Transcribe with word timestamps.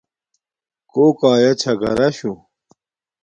کوک 0.91 1.19
آیا 1.33 1.51
چھا 1.61 1.73
گھراشُو 1.81 2.31